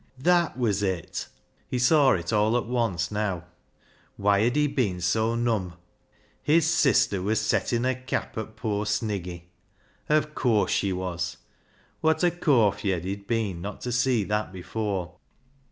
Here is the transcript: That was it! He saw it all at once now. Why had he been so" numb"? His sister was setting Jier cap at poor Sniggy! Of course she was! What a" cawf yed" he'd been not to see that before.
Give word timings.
That 0.17 0.57
was 0.57 0.81
it! 0.81 1.27
He 1.67 1.77
saw 1.77 2.13
it 2.13 2.33
all 2.33 2.57
at 2.57 2.65
once 2.65 3.11
now. 3.11 3.43
Why 4.17 4.39
had 4.39 4.55
he 4.55 4.65
been 4.65 4.99
so" 4.99 5.35
numb"? 5.35 5.75
His 6.41 6.65
sister 6.65 7.21
was 7.21 7.39
setting 7.39 7.83
Jier 7.83 8.03
cap 8.07 8.35
at 8.35 8.55
poor 8.55 8.85
Sniggy! 8.85 9.43
Of 10.09 10.33
course 10.33 10.71
she 10.71 10.91
was! 10.91 11.37
What 11.99 12.23
a" 12.23 12.31
cawf 12.31 12.83
yed" 12.83 13.03
he'd 13.05 13.27
been 13.27 13.61
not 13.61 13.81
to 13.81 13.91
see 13.91 14.23
that 14.23 14.51
before. 14.51 15.17